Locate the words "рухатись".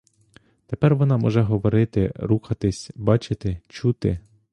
2.15-2.91